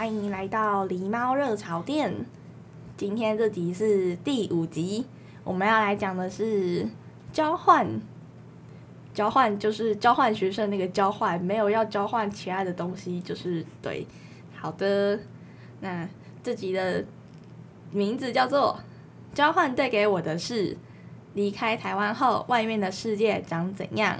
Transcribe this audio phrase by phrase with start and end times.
[0.00, 2.24] 欢迎来到狸猫热潮店。
[2.96, 5.04] 今天这集是第五集，
[5.44, 6.88] 我们要来讲的是
[7.34, 7.86] 交换。
[9.12, 14.06] 交换就是交换学生那个交换，没有要交换其他的东西，就是对。
[14.56, 15.20] 好的，
[15.80, 16.08] 那
[16.42, 17.04] 这集的
[17.92, 18.80] 名字叫做
[19.36, 20.74] 《交换带给我的是
[21.34, 24.16] 离开台湾后，外面的世界长怎样》。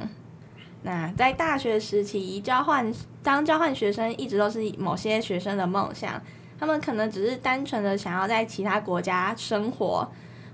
[0.82, 2.92] 那在大学时期，交换
[3.22, 6.20] 当交换学生一直都是某些学生的梦想。
[6.58, 10.06] 他们可能只是单纯的想要在其他国家生活，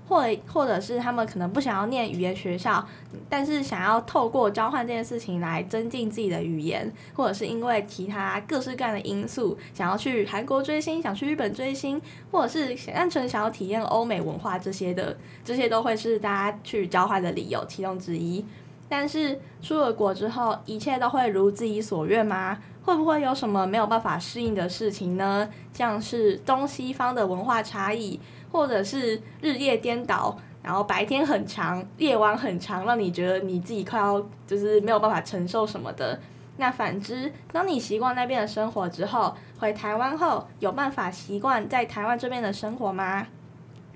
[0.07, 2.87] 或或者是他们可能不想要念语言学校，
[3.27, 18.45] 但是想要透过交换这件事情来增进自己的语言，或者是因为其他各式各样的因素，想要去韩国追星，想去日本追星，或者是单纯想要体验欧美文化这些的，这些都会是大家去交换的理由其中之一。
[18.89, 22.57] 但是出了国之后，一切都会如自己所愿吗？
[22.83, 25.49] 会不会有什么没有办法适应的事情呢？
[25.73, 28.19] 像是东西方的文化差异，
[28.51, 36.17] 或者是日夜颠倒，然后白天很长，夜晚很长，让你觉得你自己快要就是没有办法承受什么的。
[36.55, 43.27] 那反之，当你习惯那边的生活之后，回台湾后有办法习惯在台湾这边的生活吗？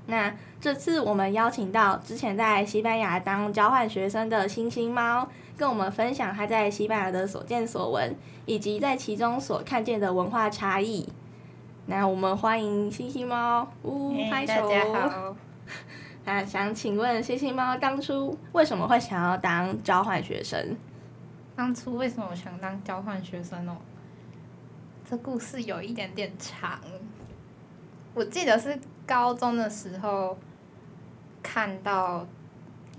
[0.07, 5.27] 那这次我们邀请到之前在西班牙当交换学生的星星猫，
[5.57, 11.09] 跟我们分享他在西班牙的所见所闻，以及在其中所看见的文化差异。
[11.87, 14.69] 那我们欢迎星星猫，呜、嗯，拍手。
[14.69, 15.35] 大家好。
[16.25, 20.77] 那想请问星星猫当初为什么会想要当交换学生？
[21.55, 23.77] 当初为什么我想当交换学生哦？
[25.09, 26.79] 这故事有一点点长。
[28.13, 30.37] 我记得是高中的时候，
[31.41, 32.25] 看到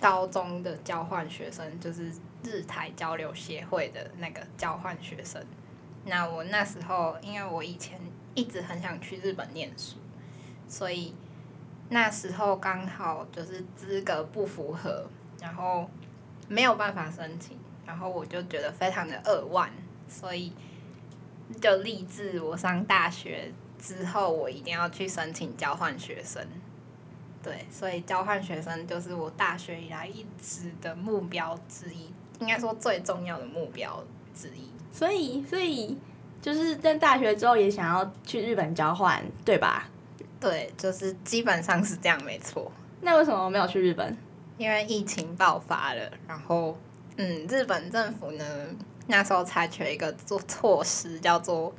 [0.01, 5.45] 高中的交换学生，就是日台交流协会的那个交换学生。
[6.05, 8.01] 那我那时候，因为我以前
[8.35, 9.97] 一直很想去日本念书，
[10.67, 11.15] 所以
[11.91, 15.07] 那时候刚好就是资格不符合，
[15.41, 15.89] 然后
[16.49, 19.71] 没有办法申请，然后我就觉得非常的扼腕，
[20.09, 20.53] 所以
[21.61, 23.53] 就立志我上大学。
[23.79, 26.41] 之后我一定要去申请交换学生，
[27.43, 34.03] 对，所以交换学生就是我大学以来一直的目标之一，应该说最重要的目标
[34.35, 34.71] 之一。
[34.93, 35.99] 所以，所以
[36.41, 39.89] 就是在大学之后也想要去日本交换，对吧？
[40.39, 42.71] 对，就是基本上是这样，没错。
[43.01, 44.17] 那为什么没有去日本？
[44.59, 46.79] 因为疫情爆发了，然后，
[47.17, 48.45] 嗯，日本政府呢，
[49.07, 51.73] 那时候采取了一个做措施，叫做。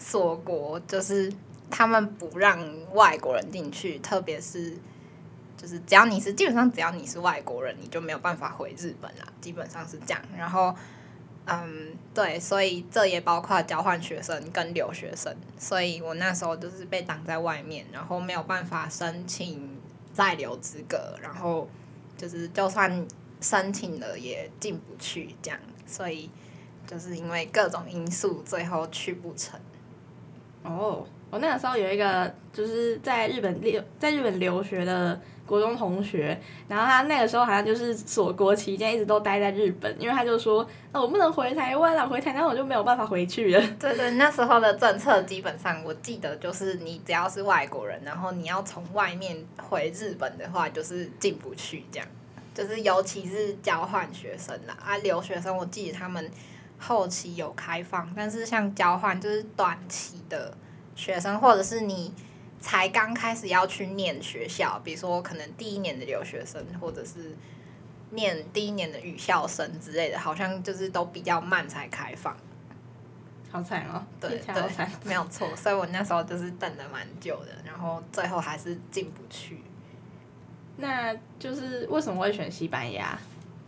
[0.00, 1.28] 锁国就是
[1.70, 2.58] 他们不让
[2.94, 4.76] 外国人进去，特别是
[5.56, 10.22] 就是只要你是基本上只要你是外国人，你就没有办法回日本啦，基本上是这样。
[10.36, 10.74] 然后，
[11.46, 19.78] 嗯，对，所以这也包括交换学生跟留学生，所以我那时候就是被挡在外面，然后没有办法申请
[20.12, 21.68] 在留资格，然后
[22.16, 23.06] 就是就算
[23.40, 26.30] 申请了也进不去这样，所以
[26.86, 29.58] 就是因为各种因素，最后去不成。
[30.64, 40.62] 哦，我那个时候有一个就是在日本留在日本留学的国中同学，然后他那个时候好像就是锁国期间一直都待在日本，因为他就说，
[40.92, 43.62] 哦，我不能回台湾了，回台湾我就没有办法回去了。
[43.78, 52.08] 对对，那时候的政策基本上我记得就是你只要是外国人，然后你要从外面回日本的话，就是进不去这样。
[52.54, 56.30] 就是尤其是交换学生啦，啊，留学生我记得他们。
[56.80, 60.56] 后期有开放，但是像交换就是短期的
[60.98, 62.12] 学生，或者是你
[62.58, 67.36] 才刚开始要去念学校，比如说可能第一年的留学生，或者是
[68.10, 72.36] 念第一年的语校生之类的，好像就是都比较慢才开放。
[73.50, 74.04] 好惨哦！
[74.20, 79.62] 对对，没有错，所以我那时候就是等了蛮久的，然后最后还是进不去。
[80.76, 83.18] 那就是为什么会选西班牙？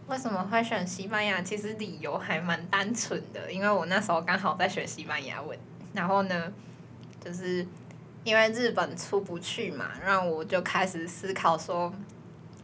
[0.08, 1.40] 为什么会选西班牙？
[1.40, 5.56] 其实理由还蛮单纯的，因为我那时候刚好在学西班牙文，
[5.94, 6.52] 然后呢，
[7.24, 7.66] 就是
[8.24, 11.92] 因为日本出不去嘛，让我就开始思考说，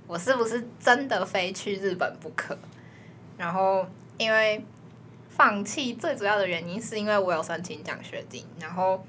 [0.06, 2.56] 我是不是真的非去日本不可？
[3.37, 3.87] 然后
[4.19, 4.64] 因为
[5.29, 9.05] 放弃最主要的原因是因为我有申请奖学金，然后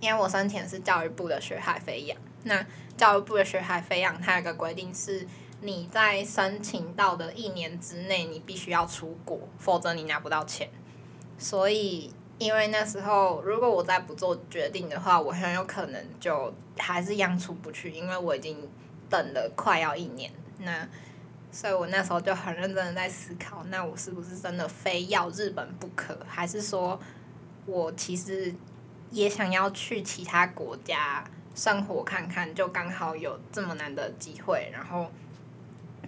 [0.00, 2.64] 因为我申请的是教育部的学海飞扬，那
[2.96, 5.26] 教育部的学海飞扬它有个规定是。
[5.60, 10.68] 你在申请到的一年之内，你必须要出国，否则你拿不到钱。
[11.38, 18.68] 所以，因为那时候如果我再不做决定的话，我很有可能就还是一样出不去，因为我已经
[19.08, 20.30] 等了快要一年。
[20.58, 20.88] 那，
[21.50, 27.00] 所以我那时候就很认真的在思考，那我是不是真的非要日本不可，还是说
[27.66, 28.54] 我其实
[29.10, 35.10] 也想要去其他国家生活看看，就刚好有这么难的机会，然后。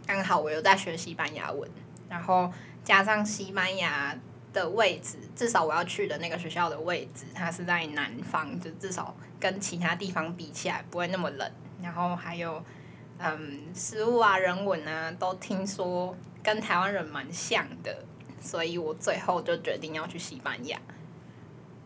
[0.07, 1.69] 刚好我又在学西班牙文，
[2.09, 2.49] 然后
[2.85, 4.17] 加上西班牙
[4.57, 11.53] 的位置，至少我要去的那个学校的位置，它是在南方，就至少跟其他地方比起来不会那么冷。
[11.83, 12.65] 然后还有，
[13.19, 18.05] 嗯，食物啊、人文啊，都听说跟台湾人蛮像的，
[18.41, 20.81] 所以我最后就决定要去西班牙。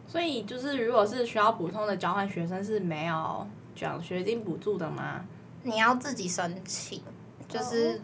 [0.06, 5.24] 所以就是，如果是需要普通的交换学生是没有奖学金补助的吗？
[5.64, 7.02] 你要自己申请。
[7.48, 8.00] 就是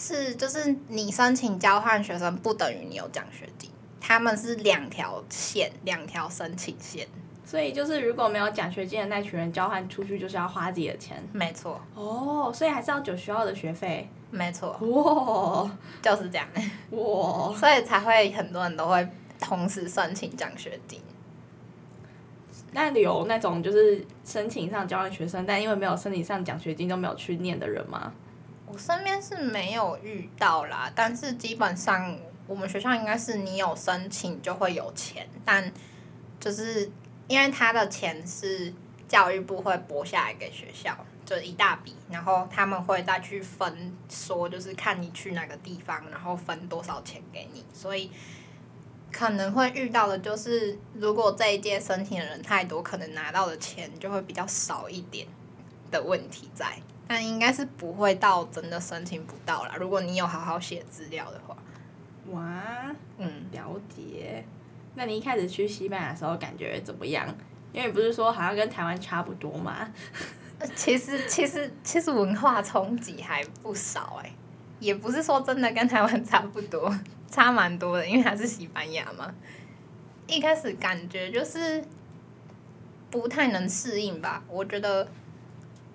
[0.00, 3.68] 是就是你申请交换学生不等于你有奖学金，
[4.00, 7.08] 他们是两条线，两条申请线。
[7.44, 11.20] 所以就是如果没有奖学金的那群人交换出去，就是要花自己的钱。
[11.32, 11.80] 没错。
[11.96, 14.08] 哦，所以还是要缴学校的学费。
[14.30, 14.70] 没错。
[14.82, 15.68] 哇，
[16.00, 16.46] 就是这样。
[16.92, 19.08] 哇，所以才会很多人都会
[19.40, 21.00] 同时申请奖学金。
[22.70, 28.12] 那有那种就是申请上交换学生，但因为没有申请上奖学金，都没有去念的人吗？
[28.70, 32.16] 我身边是没有遇到啦，但是基本上
[32.46, 35.72] 我们学校应该是你有申请就会有钱，但
[36.38, 36.90] 就是
[37.26, 38.72] 因为他的钱是
[39.06, 48.10] 教育部会拨下来给学校，就一大笔，然后他们会再去分，说就是看你去哪个地方，然后分多少钱给你，所以
[49.10, 55.26] 可能会遇到的就是如果这一届申请的人太多，可能拿到的钱就会比较少一点
[55.90, 56.78] 的问题在。
[57.08, 59.74] 但应该是不会到真的申请不到啦。
[59.80, 61.56] 如果你有好好写资料的话，
[62.30, 64.44] 哇，嗯，了解。
[64.94, 67.26] 那你一开始去西班牙的时候感觉怎么样？
[67.72, 69.88] 因为不是说好像跟台湾差不多吗？
[70.76, 74.32] 其实其实其实文化冲击还不少哎、欸，
[74.78, 76.94] 也不是说真的跟台湾差不多，
[77.30, 79.34] 差蛮多的，因为它是西班牙嘛。
[80.26, 81.82] 一开始感觉就是
[83.10, 85.08] 不太能适应吧，我觉得。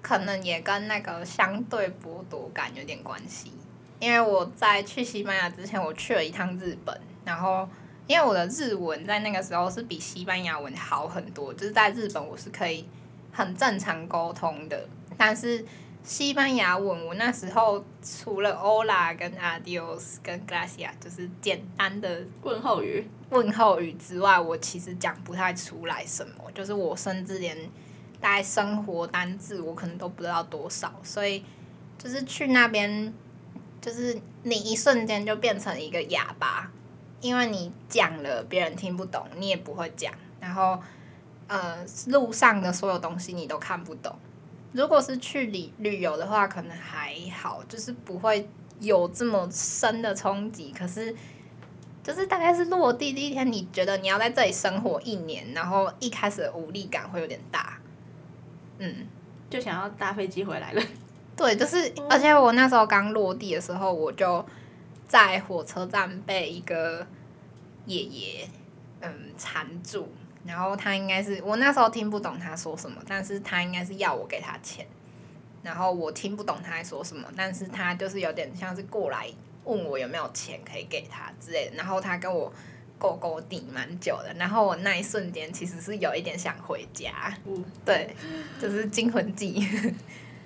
[0.04, 3.54] 可能也跟那个相对剥夺感有点关系，
[4.00, 7.68] 因为我在去西班牙之前，我去了一趟日本，然后
[8.06, 12.86] 因为我的日文在那个时候是比西班牙文好很多，就是在日本我是可以
[13.32, 14.86] 很正常沟通的，
[15.18, 15.66] 但是
[16.04, 27.58] 西班牙文我那时候除了 Hola 跟 Adios 跟 Gracias 就是简单的问候语问候语之外，我其实讲不太出来什么，就是我甚至连。
[28.24, 31.44] 大概生活单字我可能都不知道多少，所以
[31.98, 33.14] 就是去那边，
[33.82, 36.72] 就是你一瞬间就变成一个哑巴，
[37.20, 40.82] 因为你讲了别人听不懂，你也不会讲，然后
[41.48, 44.16] 呃路上的所有东西你都看不懂。
[44.72, 50.72] 如果是去旅旅游的话，可能还好，就是不会有这么深的冲击。
[50.72, 51.14] 可是
[52.02, 57.80] 就是大概是落地第一天，你觉得你要在这里生活一年，然后一开始的无力感会有点大。
[58.80, 59.08] 嗯，
[59.50, 60.82] 就想要搭飞机回来了。
[61.36, 64.46] 对，就是，而且我那时候刚落地的时候，我就
[65.08, 67.06] 在火车站被一个
[67.86, 68.48] 爷爷
[69.02, 70.08] 嗯缠住，
[70.46, 74.86] 然后他应该是我那时候听不懂他说什么，但是他应该是要我给他钱，
[75.64, 79.28] 然后我听不懂他在说什么，但是他就是有点像是过来
[79.64, 82.52] 问我有没有钱可以给他之类的，然后他跟我。
[83.04, 87.12] 勾勾顶蛮久的，然后我那一瞬间其实是有一点想回家，
[87.46, 88.16] 嗯，对，
[88.62, 89.68] 就是惊魂记。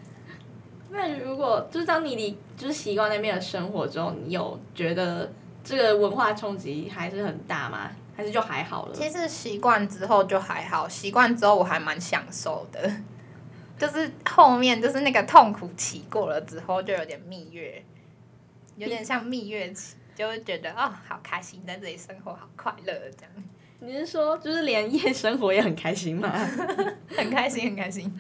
[0.90, 5.32] 那如果就是当你离就是习惯那边的生活之后，你有觉得
[5.64, 7.92] 这个文化冲击还是很大吗？
[8.16, 8.96] 还是就还好了？
[8.96, 12.92] 其实习惯之后就还好，习惯之后我还蛮享受的，
[13.78, 17.84] 就是后面就是那个痛苦期过了之后，就有点蜜月，
[18.78, 19.96] 有点像蜜月期。
[20.18, 23.32] 就会觉得哦，好开心，在这里生活好快乐这样。
[23.80, 26.28] 你是说，就是连夜生活也很开心吗？
[27.16, 28.12] 很开心，很开心。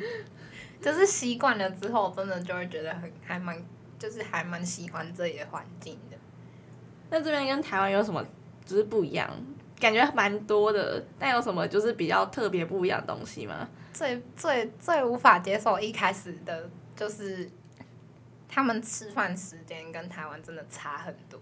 [0.79, 3.59] 就是习惯了之后，真的就会觉得很还蛮
[3.97, 6.17] 就是还蛮喜欢这里的环境的。
[7.09, 8.23] 那这边跟台湾有什么
[8.63, 9.27] 就是不一样？
[9.79, 13.67] 感觉蛮多的，但有什么就是比较特别不一样的东西吗？
[13.91, 17.49] 最最最无法接受一开始的就是
[18.47, 21.39] 他们吃饭时间跟台湾真的差很多，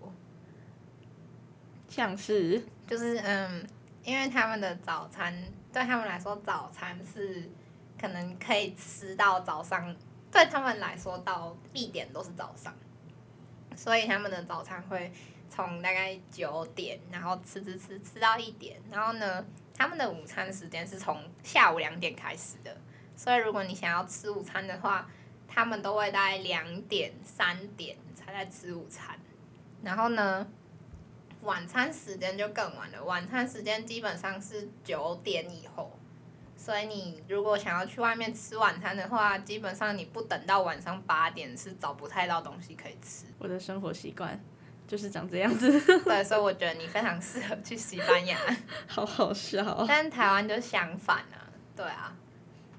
[1.96, 3.66] 像是就是嗯，
[4.04, 5.34] 因为他们的早餐
[5.72, 7.50] 对他们来说早餐是
[7.98, 9.96] 可能可以吃到早上，
[10.30, 12.74] 对他们来说到一点都是早上，
[13.78, 15.12] 所以他们的早餐会。
[15.48, 22.76] 从大概九点，然后吃吃吃吃到一点，然后呢，他们的午餐时间是从下午两点开始的，
[23.16, 25.08] 所以如果你想要吃午餐的话，
[25.48, 29.18] 他们都会大概两点三点才在吃午餐，
[29.82, 30.46] 然后呢，
[31.46, 35.98] 晚餐时间就更晚了，晚餐时间基本上是九点以后，
[36.58, 43.26] 所以你如果想要去外面吃晚餐的话，基本上你不等到晚上八点是找不太到东西可以吃。
[43.40, 44.40] 我的生活习惯。
[44.88, 45.68] 就是长这样子，
[46.04, 48.38] 对，所以我觉得你非常适合去西班牙，
[48.86, 49.84] 好好笑。
[49.88, 51.42] 但台湾就相反啊，
[51.76, 52.16] 对啊，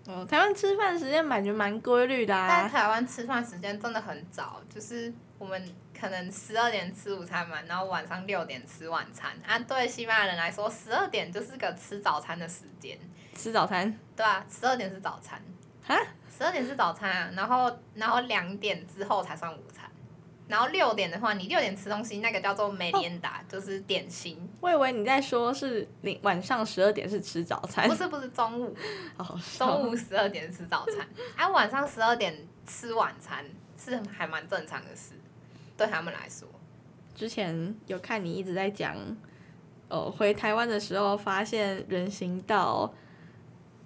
[0.06, 2.46] 哦，台湾吃饭时间感觉蛮规律的啊。
[2.48, 5.60] 但台湾吃饭时间真的很早，就是我们
[5.98, 9.58] 可能十二点吃午餐嘛，然后晚上六点吃晚餐啊。
[9.60, 12.98] 对西班牙人来说，十二点就是个吃早餐的时间。
[13.34, 13.98] 吃早餐？
[14.14, 15.40] 对啊，十二点是早餐。
[15.86, 15.96] 啊？
[16.36, 19.90] 十二点是早餐啊，然后然后两点之后才算午餐。
[20.48, 24.48] 然后六点的话，你六点吃东西，那个叫做梅连达，就是点心。
[24.60, 27.88] 我以为你在说是你晚上十二点是吃早餐。
[27.88, 28.76] 不是不是中午，
[29.58, 31.04] 中午十二点吃早餐，
[31.36, 32.32] 啊，晚上十二点
[32.64, 33.44] 吃晚餐
[33.76, 35.14] 是还蛮正常的事，
[35.76, 36.48] 对他们来说。
[37.14, 38.94] 之前有看你一直在讲，
[39.88, 42.92] 哦，回台湾的时候发现人行道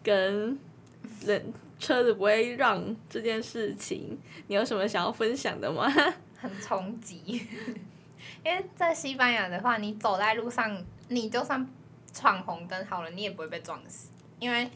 [0.03, 0.59] 跟
[1.25, 4.19] 人车子不会让这件事情，
[4.49, 5.89] 你有什么想要分享的吗？
[6.41, 7.47] 很冲击，
[8.43, 11.65] 因为在西班牙的话，你走在路上，你就算
[12.13, 14.71] 闯红灯好了，你也不会被撞死，因为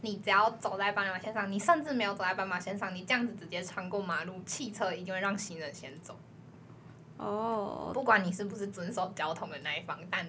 [0.00, 6.16] 你只要走在斑马线上，你甚至没有走在斑马线上，你这样子直接穿过马路，汽车一定会让行人先走。
[7.18, 7.94] 哦，oh.
[7.94, 10.26] 不管你是不是遵守交通的那一方，但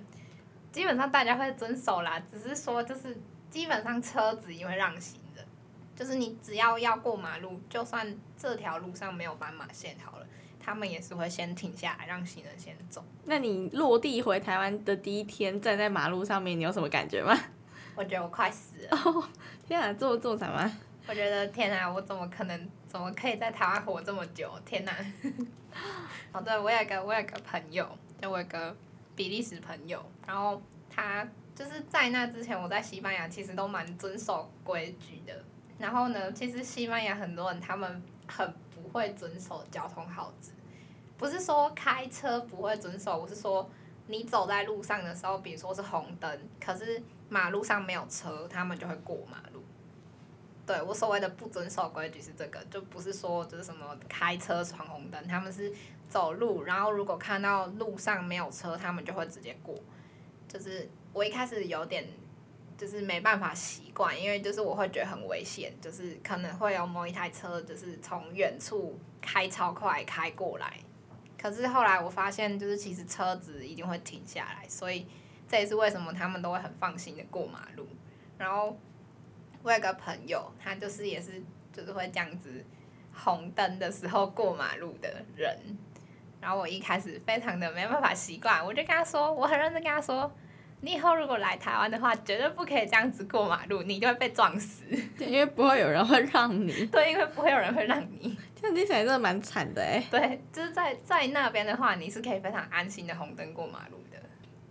[0.71, 3.17] 基本上大家会遵守啦，只是说就是
[3.49, 5.45] 基本上车子因为让行人，
[5.95, 10.25] 就是你只要要过马路，就算这条路上没有斑马线好了。
[10.61, 13.03] 他们也是会先停下来，让行人先走。
[13.23, 17.35] 那你落地回台湾的第一天，站在马路上面，你有什么感觉吗？
[17.95, 18.89] 我觉得我快死了。
[18.91, 19.23] 哦，
[19.65, 20.71] 天啊，这么这么惨吗？
[21.07, 24.51] 我觉得天啊，我怎么可能，怎么可以在台湾活这么久？
[24.65, 24.91] 天哪！
[26.33, 27.87] 哦，对，我有个我有个朋友，
[28.19, 28.75] 就我有个
[29.15, 35.45] 比利时朋友，然后他就是在那之前，我在西班牙其实都蛮遵守规矩的。
[35.77, 40.51] 然后呢，其实西班牙很多人他们很不会遵守交通号志。
[41.15, 43.69] 不是说开车不会遵守，我是说
[44.07, 49.48] 你走在路上的时候，比如说是红灯，可是马路上没有车，他们就会过马路。
[50.69, 55.73] 对，我所谓的不遵守规矩是这个，就不是说就是什么开车闯红灯，他们是
[56.07, 59.73] 走路，然后如果看到路上没有车，他们就会直接过。
[60.47, 62.07] 就是我一开始有点
[62.77, 70.77] 就是没办法习惯，因为就是我会觉得很危险，就是可能会有某一台车就是从远处开超快开过来。
[71.35, 75.07] 可是后来我发现，就是其实车子一定会停下来，所以
[75.47, 77.87] 这也是为什么他们都会很放心的过马路。
[78.37, 78.77] 然后
[79.69, 81.39] 我有个朋友，他就是也是
[81.71, 82.65] 就是会这样子
[83.13, 85.55] 红灯的时候过马路的人。
[86.41, 90.31] 然后我一开始非常的没办法习惯，我就跟他说，我很认真跟他说，
[90.81, 94.83] 你以后如果来台湾的话，绝对不可以这样子过马路，你就会被撞死。
[95.21, 96.87] 因为不会有人会让你。
[96.87, 98.35] 对，因为不会有人会让你。
[98.59, 100.03] 这样听起来真的蛮惨的哎。
[100.09, 104.08] 对，就是在在那边的话，你是可以非常安心的红灯过马路的。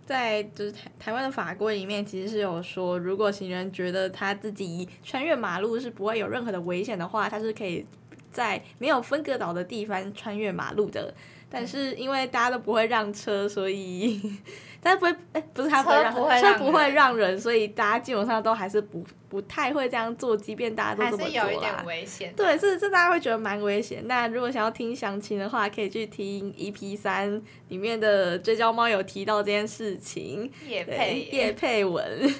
[0.09, 7.85] 在就是台台湾的法规里面，其实是有说，如果行人觉得他自己穿越马路是不会有任何的危险的话，他是可以
[8.31, 11.13] 在没有分隔岛的地方穿越马路的。
[11.51, 14.21] 但是因为大家都不会让车，所以。
[14.81, 22.33] 但是不会，哎，不是他不会让，车不会让人，所以大家基本上都还是不不太会这样做，即便大家都这么做，还是有一点危险。
[22.33, 24.07] 对，是这大家会觉得蛮危险。
[24.07, 30.49] 那如果想要听详情的话，可以去听 EP 三里面的追焦猫有提到这件事情。
[30.65, 32.33] 叶配叶配文，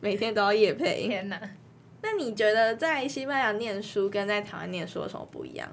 [0.00, 1.06] 每天都要叶配。
[1.06, 1.40] 天哪！
[2.06, 5.68] 那你觉得在西班牙念书跟在台湾念书有什么不一样？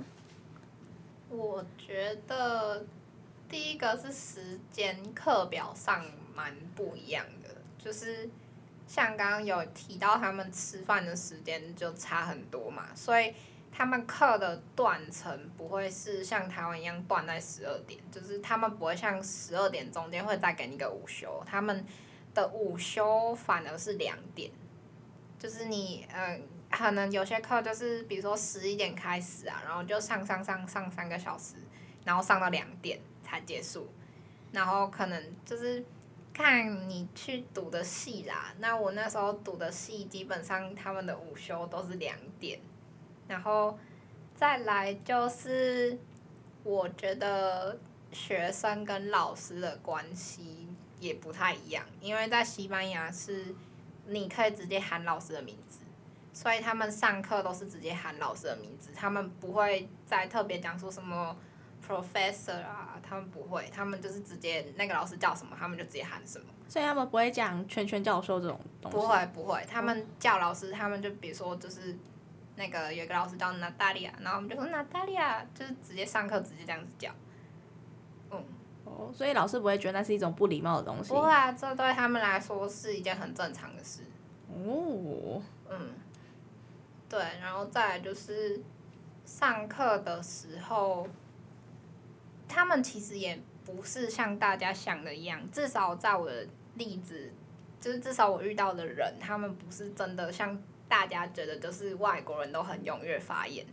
[1.30, 2.84] 我觉得。
[3.50, 8.28] 第一个是时间课表上蛮不一样的，就是
[8.88, 13.32] 像刚刚有提到他们吃饭的时间就差很多嘛，所以
[13.72, 21.86] 他们课的断层不会是像台湾一样断在十二点，就是他们不会像十二点中间会再给你个午休，他们
[22.34, 24.50] 的午休反而是两点，
[25.44, 31.56] 就是你嗯、可能有些课就是比如说十一点开始啊，然后就上上上上三个小时，
[32.06, 33.90] 然后上到两点才结束，
[34.54, 35.84] 然后可能就是
[36.34, 38.54] 看你去读的系啦。
[38.60, 42.62] 那我那时候读的系基本上他们的午休都是两点。
[43.28, 43.78] 然后
[44.34, 46.00] 再来就是，
[46.64, 47.78] 我觉得
[48.14, 50.70] 学生跟老师的关系
[51.02, 53.54] 也不太一样，因为在西班牙是
[54.08, 55.80] 你可以直接喊老师的名字，
[56.32, 61.36] 所以他们上课都是直接喊老师的名字，他们不会再特别讲说什么
[61.86, 66.46] professor 啊，他们不会，他们就是直接那个老师叫什么，他们就直接喊什么。
[66.68, 68.98] 所以他们不会讲圈圈教授这种东西。
[68.98, 71.98] 不会不会，他们叫老师，他们就比如说就是。
[72.56, 77.16] 那个有一个老师叫娜塔莉亚，然后我们就说娜塔莉亚，就是直接上课直接这样子叫，嗯，
[78.86, 81.10] 哦，所以老师不会觉得那是一种不礼貌的东西。
[81.10, 84.02] 不会啊，这对他们来说是一件很正常的事。
[84.50, 85.94] 哦，嗯，
[87.10, 88.62] 对，然后再来就是
[89.26, 91.08] 上课的时候，
[92.48, 97.32] 他们其实也不是像大家想的一样，至少在我的例子，
[97.80, 100.62] 就是至少我遇到的人，他们不是真的像。
[100.86, 103.66] 大家觉得就是外国人都很踊跃发言，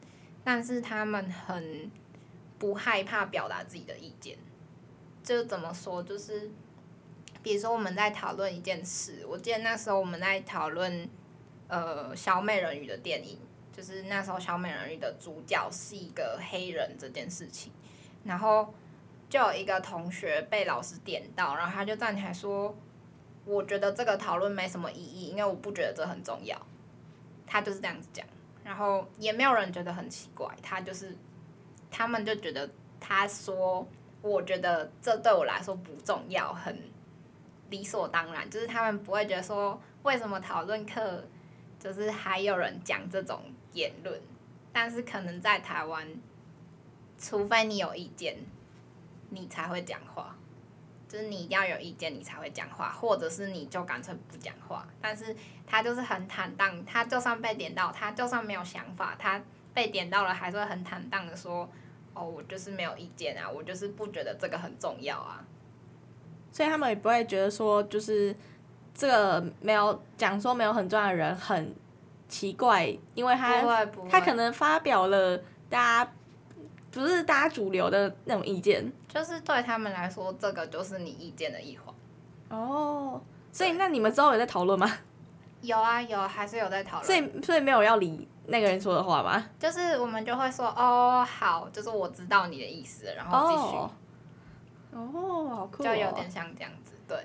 [0.42, 1.90] 但是他们很
[2.58, 4.38] 不害怕表达自己的意见。
[5.30, 6.50] 就怎么说，就是
[7.40, 11.08] 比如说我们在讨论一件事，我记得那时候我们在讨论
[11.68, 13.38] 呃小美人鱼的电影，
[13.72, 17.72] 就是那时候小美人鱼的主角是一个黑人这件事情，
[18.24, 18.74] 然后
[19.28, 22.76] 就有一个同学被老师点到，然后他就站起来说
[23.46, 26.60] ：“我觉得这个讨论没什么意义，因为我不觉得这很重要。”
[27.46, 28.26] 他就是这样子讲，
[28.64, 30.48] 然后也没有人觉得很奇怪。
[30.60, 31.16] 他就是，
[31.88, 32.68] 他们就觉得
[32.98, 33.86] 他说，
[34.22, 36.78] 我觉得这对我来说不重要，很
[37.70, 38.48] 理所当然。
[38.50, 41.24] 就是他们不会觉得说，为什么讨论课
[41.78, 43.42] 就是还有人讲这种
[43.72, 44.20] 言论。
[44.72, 46.06] 但是可能在台湾，
[47.18, 48.36] 除非你有意见，
[49.30, 50.36] 你才会讲话。
[51.08, 54.86] 就是你一定要有意见，你才会讲话，或者是你就干脆不讲话。
[55.00, 55.34] 但是
[55.66, 59.42] 他就是很坦荡，他就算被点到，他就算没有想法，他
[59.74, 61.68] 被点到了，还是会很坦荡的说
[62.20, 65.42] ：“哦，我就是没有意见啊，我就是不觉得这个很重要啊。”
[66.52, 68.36] 所以他们也不会觉得说，就是
[68.94, 71.74] 这个没有讲说没有很重要的人很
[72.28, 76.12] 奇怪，因为他他可能发表了大家。
[76.92, 81.94] 不是大家主流的那种意见，就是对他们来说，这个就是你意见的一环。
[82.48, 84.90] 哦，所以那你们之后有在讨论吗？
[85.62, 87.06] 有啊，有，还是有在讨论。
[87.06, 89.44] 所以，所以没有要理那个人说的话吗？
[89.58, 93.76] 就是我们就会说，哦，好，就是我知道你的意思，然后继续。
[93.76, 93.90] 哦，
[94.92, 95.86] 哦，好酷哦。
[95.86, 97.16] 就有点像这样子，对。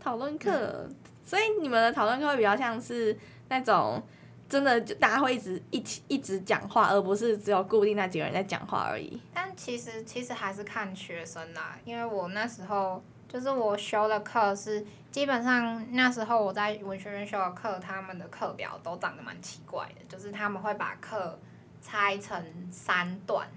[0.00, 3.16] 讨论课，嗯，所以你们的讨论课会比较像是
[3.48, 4.02] 那种。
[4.46, 9.18] 真的就大家会一直一起一直讲话，而不是只有固定那几个人在讲话而已。
[9.32, 13.02] 但其实其实还是看学生啦，因为我那时候
[13.34, 21.36] 就是我修的课是基本上那时候我在文学院修的课，他们的课表都长得蛮奇怪的，就是他们会把课
[21.82, 23.48] 拆成三段，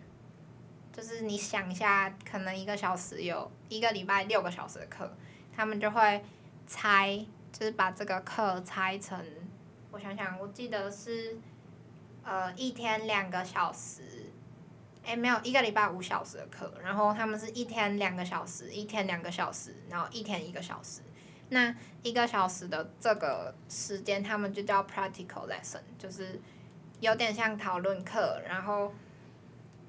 [0.91, 5.15] 就是你想一下，可能一个小时有一个礼拜六个小时的课，
[5.55, 6.25] 他们就会
[6.65, 9.23] 拆，就是把这个课拆成。
[9.91, 11.37] 我想想，我记得是，
[12.23, 14.31] 呃，一天两个小时，
[15.07, 20.99] 哎，没有，一个礼拜五小时的课，然后他们是一天两个小时，一天两个小时，然后一天一个小时。
[21.49, 26.39] 那一个小时的这个时间，他们就叫 practical lesson，就是
[26.99, 28.93] 有点像讨论课，然后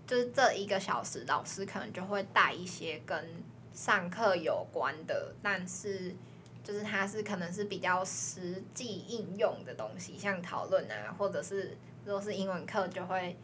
[0.07, 6.14] 就是这一个小时，老师可能就会带一些跟上课有关的，但是。
[6.61, 13.35] 就是它是可能是比较实际应用的东西，像讨论啊，或者是如果是英文课，就会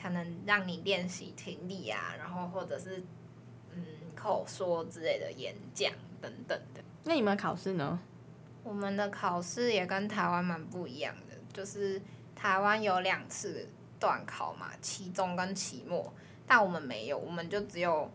[0.00, 3.02] 可能让你练习听力啊，然后或者是
[3.72, 3.84] 嗯
[4.14, 6.82] 口说之类的演讲等等的。
[7.04, 7.98] 那你们考试呢？
[8.62, 12.00] 我们的考试也跟台湾蛮不一样的，就是
[12.34, 16.12] 台湾有两次段考嘛，期中跟期末，
[16.46, 18.10] 但我们没有，我们就只有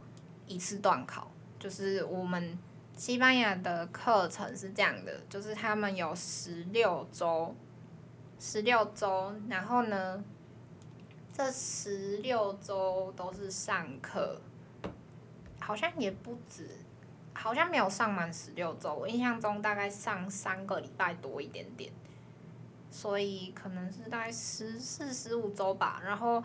[0.47, 2.57] 一次段考，就是我们。
[2.95, 7.55] 西班牙的课程是这样的，就是他们有十六周，
[8.39, 10.23] 十六周，然后呢，
[11.35, 14.39] 这十六周都是上课，
[15.59, 16.69] 好像也不止，
[17.33, 21.91] 好像没有上满十六周，我印象中大概上三个礼拜多一点点，
[22.91, 25.99] 所以可能是大概十四十五周吧。
[26.05, 26.43] 然后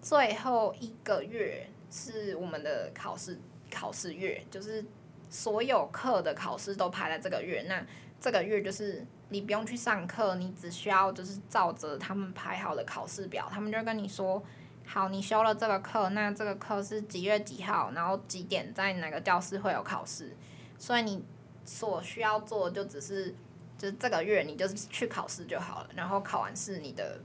[0.00, 3.36] 最后一个月是我们的考试
[3.68, 4.84] 考试月，就是
[5.28, 7.62] 所有课的考试都排在这个月。
[7.62, 7.84] 那
[8.20, 14.42] 这个月就是你不用去上课，你只需要就是照着他们排好的考试表，他们就跟你说。
[14.86, 20.34] 好，你修了这个课，那这个课是几月几号，然后几点在哪个教室会有考试，
[20.80, 21.24] 所以你
[21.64, 23.32] 所需要做的就只是，
[23.78, 27.20] 就是这个月你就是去考试就好了，然后考完试你的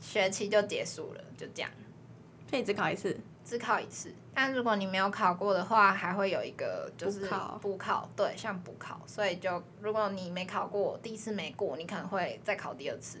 [0.00, 1.68] 学期就结束了，就这样。
[2.48, 3.18] 所以只考一次？
[3.44, 7.28] 只考一次，但如果你没有考过的话，还会有一个就是
[7.60, 13.20] 补考，对，像补考，所以就如果你没考过，第一次没过，你可能会再考第二次。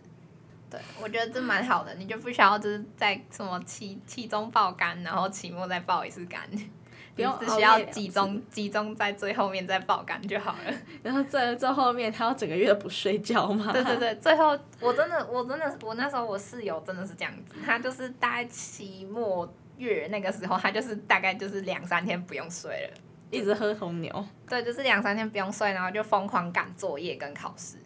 [0.70, 6.40] 对，我觉得这蛮好的，你就不需要就是在什么期期中爆肝，然后期末再爆一次肝，
[7.14, 10.74] 不用只需要集中集中在最后面再爆肝就好了。
[11.04, 13.70] 然后最最后面他要整个月不睡觉吗？
[13.70, 19.46] 对对对，最后我真的我真的我那时候我室友真的是这样子，他就是大概期末
[19.82, 24.26] 月那个时候，他就是大概就是两三天不用睡了，一直喝红牛。
[24.48, 27.76] 对，就是两三天不用睡，然后就疯狂赶作业跟考试。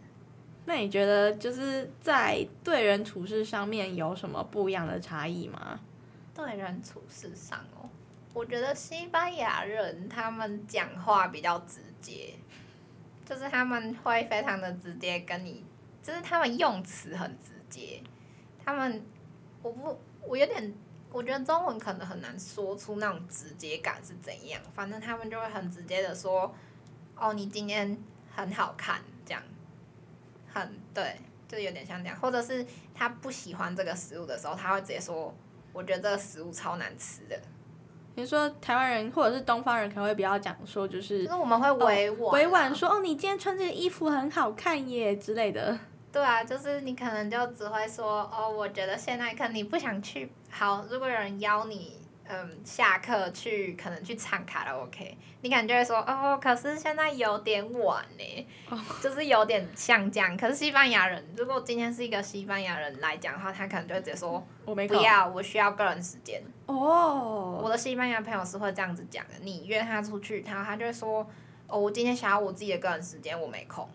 [0.66, 5.80] 那你觉得就是在对人处事上面有什么不一样的差异吗？
[6.34, 7.88] 对人处事上哦，
[8.34, 12.34] 我觉得西班牙人他们讲话比较直接，
[13.24, 15.64] 就是他们会非常的直接跟你，
[16.02, 18.02] 就是他们用词很直接。
[18.64, 19.00] 他们
[19.62, 20.74] 我不我有点，
[21.16, 24.60] 我觉得中文可能很难说出那种直接感是怎样。
[24.74, 26.54] 反正他们就会很直接的说
[27.16, 27.96] ：“哦，你今天
[28.34, 29.42] 很好看。”这样。
[30.52, 31.16] 很对，
[31.48, 35.34] 就有点像这样，或者是他不喜欢这个食物的时候，他会直接说
[35.72, 37.38] ：“我觉得这个食物超难吃的。”
[38.14, 45.78] 比如说台湾人或者是东方人可能会比较讲说，就是，就是我们会委婉、啊哦、委婉说：“哦，你今天穿这个衣服很好看耶之类的。”
[46.12, 51.96] 对啊，就是你可能就只会说：“哦，我觉得现在可能你不想去。”好，如果有人邀你。
[52.28, 58.80] 嗯，下课去可能去唱卡拉 OK，你感觉说哦，可是现在有点晚呢，oh.
[59.00, 60.36] 就是有点像这样。
[60.36, 66.42] 可是西班牙人，如果今天是一个西班牙人来讲的话，他可能就会直接说，我没空，不要，我需要个人时间。
[66.66, 67.64] 哦，oh.
[67.64, 69.34] 我的西班牙朋友是会这样子讲的。
[69.42, 71.24] 你约他出去，他他就会说，
[71.68, 73.88] 哦，我今天想要我自己的个人时间，我没空。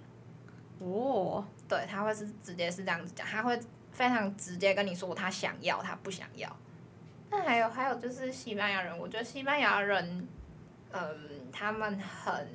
[0.80, 1.44] 哦，oh.
[1.68, 3.60] 对，他会是直接是这样子讲，他会
[4.02, 6.50] 非常直接跟你说他想要，他不想要。
[7.30, 10.28] 那还有还有就是西班牙人，我觉得西班牙人，
[10.92, 11.02] 嗯，
[11.52, 12.48] 他们很，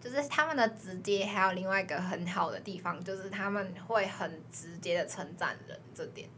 [0.00, 6.28] 就是他们的直接，还有另外一个很好的地方，就是他们会很直接的称赞人，这点，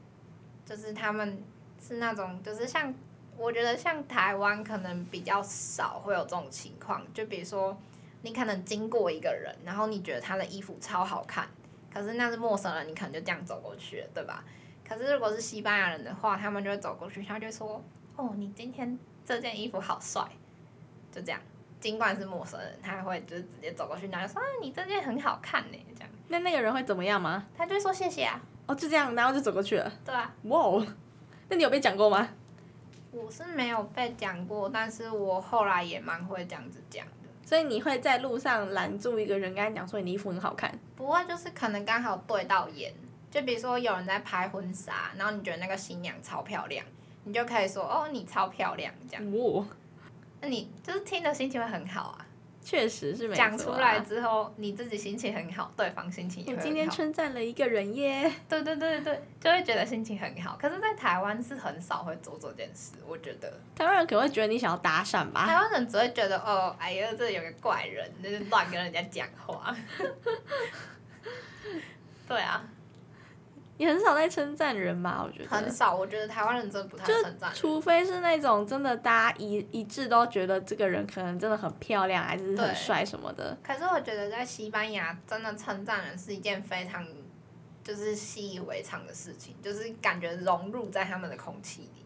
[0.67, 1.43] 就是他们
[1.81, 2.95] 是那种，就是像
[3.39, 7.75] 我觉得像台湾可能比较少会有这种情况，就比如说
[8.21, 11.49] 你可能经过一个人，然后你觉得他的衣服超好看，
[11.95, 14.43] 可是那是陌生人，你可能就这样走过去了，对吧？
[14.87, 17.81] 可是如果是西班牙人的话，他们就会走过去，他就说
[18.17, 20.23] ：“哦，你今天这件衣服好帅。”
[21.13, 21.41] 就这样，
[21.79, 26.11] 尽管是陌生人，他还会就是直接走过去，然后就说：“啊，你这件很好看呢。”这样。
[26.27, 27.47] 那那个人会怎么样吗？
[27.57, 28.41] 他就会说谢谢啊。
[28.67, 29.93] 哦，就这样，然后就走过去了。
[30.05, 30.35] 对啊。
[30.45, 30.87] 哇哦，
[31.49, 32.29] 那你有被讲过吗？
[33.13, 37.24] 我是没有被讲过，但是我后来也蛮会这样子讲的。
[37.45, 40.77] 所以你会在路上拦住一个人，跟他讲说你的衣服很好看？
[40.97, 42.93] 不会，就是可能刚好对到眼。
[43.31, 46.87] 就比如说有人在拍婚纱，然后你觉得那个新娘超漂亮，
[47.25, 49.33] 你就可以说哦，你超漂亮这样。
[49.33, 49.67] 哦，
[50.41, 52.24] 那你就是听的心情会很好啊。
[52.65, 53.37] 确实是没错。
[53.37, 56.63] 讲出来之后，你自己心情很好，对方心情也很好。
[56.63, 58.33] 我今天称赞了一个人耶。
[58.49, 60.57] 对对对对，就会觉得心情很好。
[60.59, 63.53] 可是，在台湾是很少会做这件事，我觉得。
[63.77, 65.47] 台湾人可能会觉得你想要搭讪吧？
[65.47, 69.77] 台湾人只会觉得哦，哎呀，这里有个怪人，就是乱跟人家讲话。
[72.27, 72.65] 对啊。
[73.77, 75.23] 你很少在称赞人吧？
[75.25, 75.97] 我觉得很少。
[75.97, 77.53] 我觉得台湾人真的不太称赞。
[77.53, 83.57] 除非是那种真的大家一一致都觉得这个人可能真的很漂亮，还是很帅什么的。
[83.63, 87.05] 可是我觉得在西班牙，真的称赞人是一件非常
[87.83, 92.05] 就是习以为常的事情，就是感觉融入在他们的空气里。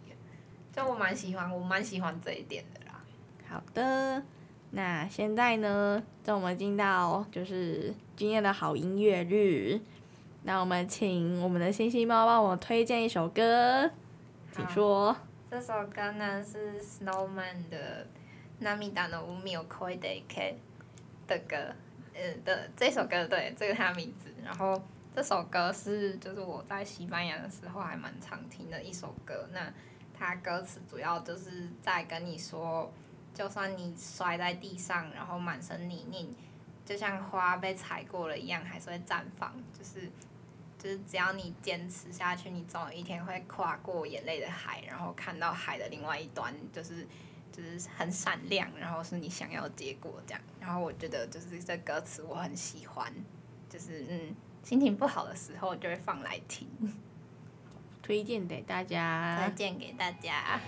[0.70, 3.00] 就我蛮喜欢，我蛮喜欢这一点的啦。
[3.48, 4.22] 好的，
[4.70, 9.80] 那现在呢，让我们进到就是今天的好音乐日。
[10.47, 13.89] 那我们请我们的星星猫帮我推荐一首歌，
[14.51, 15.15] 请说。
[15.49, 18.05] 这首歌呢是 Snowman 的《
[18.63, 20.53] 涙の海を越えてゆけ》
[21.27, 21.73] 的歌，
[22.13, 24.33] 嗯的这首歌对，这个他的名字。
[24.43, 24.81] 然后
[25.15, 29.47] 这首歌是就是我在西班牙的时候还蛮常听的一首歌。
[29.53, 29.71] 那
[30.13, 32.91] 它歌词主要就是在跟你说，
[33.33, 36.27] 就算你摔在地上，然后满身泥泞，
[36.83, 40.11] 就像花被踩过了一样，还是会绽放，就是。
[40.78, 47.06] 就是只要你坚持下去，你总有一天会跨过眼泪的海，然后看到海的另外一端，就是
[47.52, 50.40] 就是很闪亮，然后是你想要的结果这样。
[50.60, 53.12] 然后我觉得就是这歌词我很喜欢，
[53.68, 56.68] 就是嗯，心情不好的时候就会放来听。
[58.00, 60.60] 推荐给大家，推荐给大家。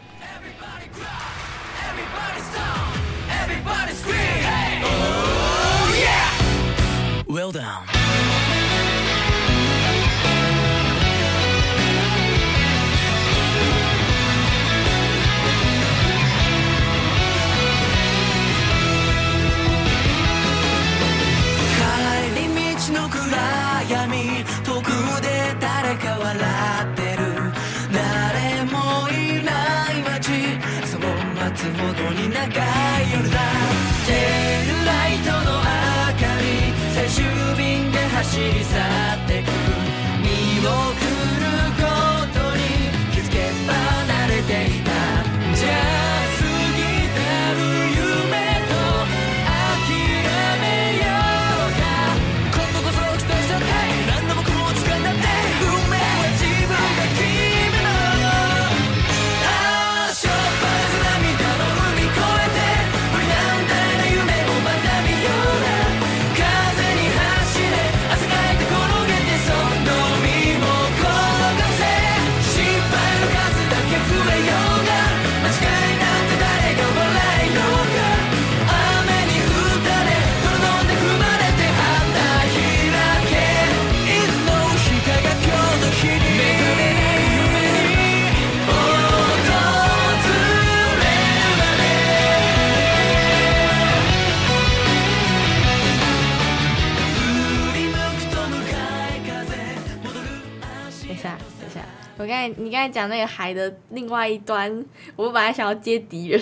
[102.57, 104.85] 你刚才讲那个海的另外一端，
[105.17, 106.41] 我本来想要接敌人，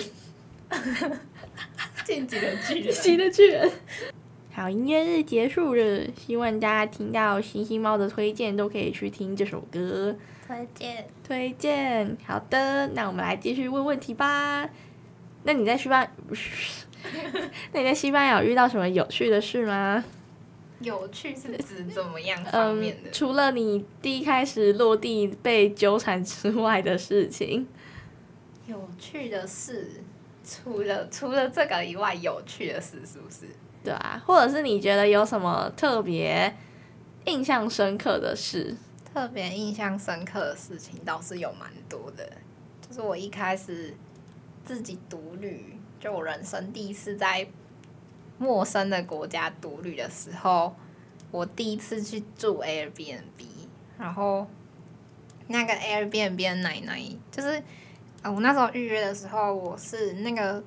[2.03, 3.71] 进击的巨人， 进击的巨人。
[4.51, 10.15] 好，音乐日结束了，希望大家听到星星猫的推荐都可以去听这首歌。
[10.45, 12.17] 推荐，推荐。
[12.25, 14.69] 好的，那我们来继续问问题吧。
[15.43, 16.11] 那你在西班，
[17.71, 20.03] 那你在西班牙有遇到什么有趣的事吗？
[20.81, 23.09] 有趣是指怎么样方面的？
[23.09, 27.67] 嗯，除了你第一开始落地被纠缠之外的事情。
[28.65, 30.01] 有趣的事，
[30.43, 33.47] 除了除了这个以外，有趣的事是不是？
[33.83, 36.55] 对啊，或者是你觉得有什么特别
[37.25, 38.75] 印象深刻的事？
[39.13, 42.31] 特别印象深刻的事情倒是有蛮多的，
[42.87, 43.93] 就是我一开始
[44.63, 47.45] 自己独旅，就我人生第一次在。
[48.39, 50.73] 陌生的国家独旅的时候，
[51.29, 53.45] 我第一次去住 Airbnb，
[53.99, 54.47] 然后
[55.47, 57.61] 那个 Airbnb 的奶奶就是，
[58.21, 60.63] 呃，我那时候预约的时候，我是那个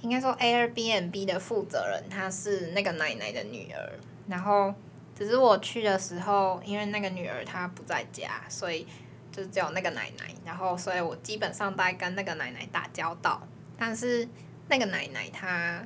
[0.00, 4.72] 应该说 Airbnb 的负责人，她是那个奶奶的女儿，然后
[5.18, 8.86] 只是我去的时候，因为那个女儿她不在家，所以
[9.32, 13.42] 就只有那个奶奶，然后所以我基本上在跟那个奶奶打交道，
[13.76, 14.28] 但是
[14.68, 15.84] 那个奶奶她。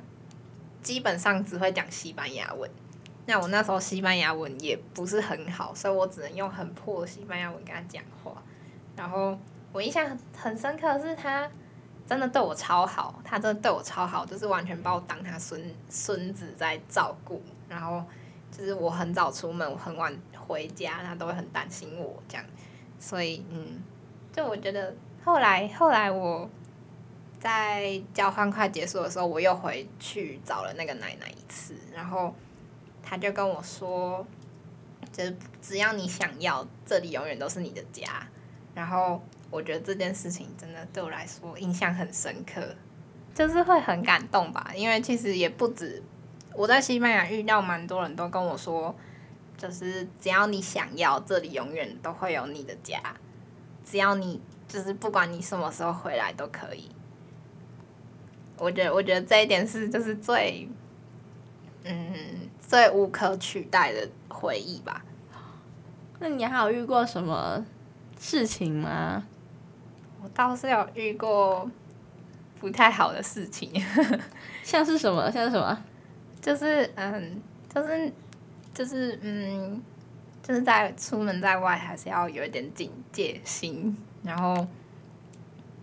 [0.85, 2.69] 基本上只会讲西班牙文，
[3.25, 8.31] 那我那时候西班牙文也不是很好，所以我只能用很破的西班牙文跟他讲话。
[8.95, 9.35] 然后
[9.73, 11.49] 我印象很深刻的是，他
[12.05, 17.41] 真的对我超好，他真的对我超好，就是完全把我当他孙孙子在照顾。
[17.67, 18.03] 然后
[18.51, 20.15] 就是我很早出门，我很晚
[20.47, 22.45] 回家，他都会很担心我这样。
[22.99, 23.81] 所以嗯，
[24.31, 26.47] 就我觉得后来后来我。
[27.45, 32.33] 在交换快结束的时候，我又回去找了那个奶奶一次，然后
[33.03, 34.25] 他就跟我说，
[35.11, 38.07] 就是只要你想要，这里永远都是你的家。
[38.73, 42.75] 然后我觉得这件事情真的对我来说印象很深刻，
[43.35, 44.71] 就是会很感动吧。
[44.73, 46.01] 因为其实也不止
[46.51, 48.95] 我在西班牙遇到蛮多人都跟我说，
[49.55, 52.99] 就是只要你想要，这里永远都会有你的家。
[53.83, 56.89] 只要你就是不管你什么时候回来都可以。
[58.57, 60.67] 我觉得，我觉得这一点是就是最，
[61.83, 65.03] 嗯，最无可取代的回忆吧。
[66.19, 67.65] 那你还有遇过什么
[68.19, 69.25] 事情吗？
[70.23, 71.69] 我倒是有遇过
[72.59, 73.69] 不太好的事情，
[74.63, 75.29] 像是什么？
[75.31, 75.77] 像是什么？
[76.41, 77.41] 就是嗯，
[77.73, 78.11] 就是
[78.73, 79.81] 就是嗯，
[80.41, 84.65] 就是在出门在外还是要有一点警戒心，然后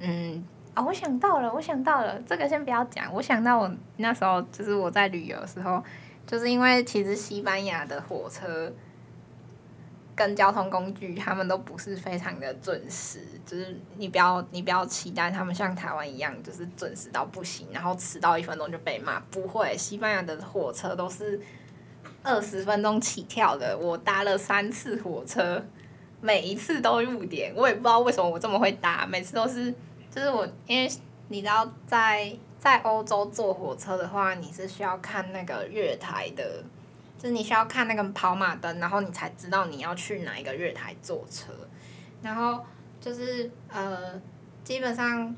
[0.00, 0.44] 嗯。
[0.74, 3.12] 哦，我想到了，我想到了，这个先不要讲。
[3.12, 5.82] 我想到我那时候就是我在旅游的时候，
[6.26, 8.72] 就是因为其实西班牙的火车
[10.14, 19.20] 跟交通工具，他们都不是非常的准时，就是你不要你不要期待他们像台湾一样，就是准时到不行，然后迟到一分钟就被骂。
[19.30, 21.38] 不会，西班牙的火车都是
[22.22, 23.76] 二十分钟起跳的。
[23.76, 25.62] 我搭了三次火车，
[26.22, 29.74] 每一次都误点，我也不知道为什么我这么会搭，每次都是
[30.14, 30.90] 就是我，因为
[31.29, 36.62] 你知道在在欧洲坐火车的话，你是需要看那个月台的。
[37.18, 41.53] 就是你需要看那个跑马灯，然后你才知道你要去哪一个月台坐车。
[42.20, 42.61] 然后
[43.01, 44.20] 就是呃，
[44.64, 45.33] 基本上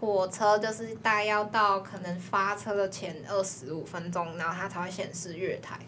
[0.00, 5.78] 火车就是大概要到可能发车的前二十五分钟，然后它才会显示月台。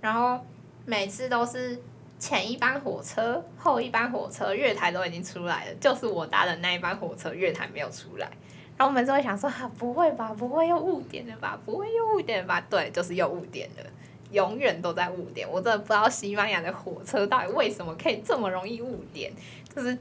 [0.00, 0.44] 然后
[0.84, 1.80] 每次都是
[2.18, 8.28] 前一班火车、后一班火车月台都已经出来了，就是我搭的那一班火车月台没有出来。
[8.76, 10.34] 然后我们就会想说：哈，不会吧？
[10.34, 11.58] 不会又误点了吧？
[11.64, 12.60] 不会又误点了吧？
[12.68, 13.84] 对，就是又误点了。
[14.30, 19.32] 永远都在误点，我真的不知道西班牙的火车到底为什么可以这么容易误点，
[19.74, 19.96] 就是，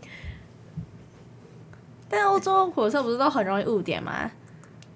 [2.09, 4.29] 但欧洲火车不是都很容易误点吗？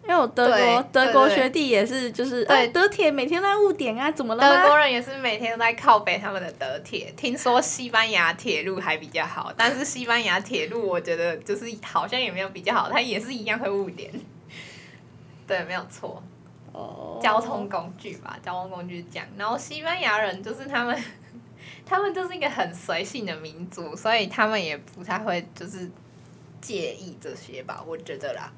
[0.04, 4.42] 因为我德国德国学弟也是，就是对、啊、德铁每天都在误点啊，怎么了？
[4.42, 7.14] 德国人也是每天都在靠北他们的德铁。
[7.16, 14.12] 听说西班牙铁路还比较好，但是西班牙铁路我觉得就是好像也没有比较好，它也是一样会误点。
[15.48, 16.22] 对，没有错。
[16.72, 21.04] 哦交通工具吧，交通工具讲，然后西班牙人就是他们，
[21.86, 25.92] 他们就是一个很随性的民族，所以他们也不太会就是
[26.60, 28.52] 介意这些吧，我觉得啦。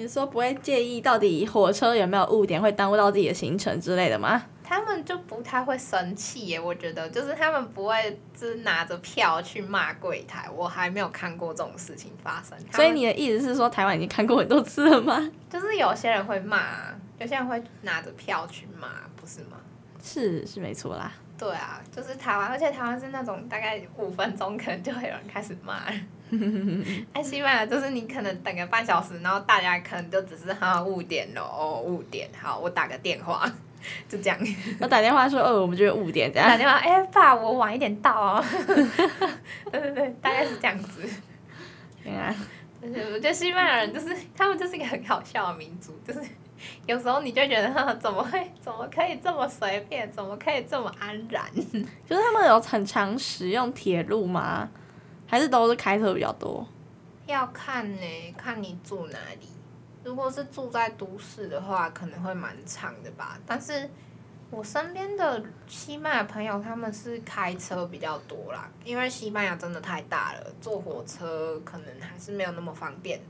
[0.00, 4.42] 你说不会介意到底火车有没有误点，会耽误到自己的行程之类的吗？
[4.64, 12.56] 他们就不太会生气耶，我觉得就是他们不会就是拿着票去骂柜台，我还没有看过这种事情发生。
[12.72, 15.30] 所以你的意思是说，台湾已经看过很多次了吗？
[15.50, 16.58] 就是有些人会骂。
[17.18, 18.88] 有些人会拿着票去骂，
[19.20, 19.58] 不是吗？
[20.02, 21.12] 是是没错啦。
[21.36, 25.82] 对啊，就是台湾，而且台湾是那种大概五分钟可能就会有人开始骂。
[27.12, 33.50] 哎，西班牙就是你可能等个半小时，然后大家可能就只是哈误点了哦，误点，好，我打个电话，
[34.08, 34.38] 就这样。
[34.80, 36.48] 我打电话说，哦，我们就误点这样。
[36.48, 38.44] 打电话，哎、欸，爸，我晚一点到哦。
[39.72, 41.02] 对对对，大概是这样子。
[42.02, 42.34] 对啊，
[42.80, 46.20] 就是我觉得西班牙人就是他们就是一个很好笑的民族，就是。
[46.84, 51.42] 有时候你就觉得哈，怎么会，怎么可以这么随便，怎么可以这么安然？
[52.06, 54.68] 就是他们有很常使用铁路吗？
[55.30, 56.66] 还是都是开车比较多？
[57.26, 59.46] 要看呢，看你住哪里。
[60.02, 63.38] 如果是住在都市的话，可能会蛮长的吧。
[63.46, 63.88] 但是
[64.50, 73.20] 我身边的西班牙朋友，他们是开车比较多啦，因为西班牙真的太大了，坐火车可能还是没有那么方便。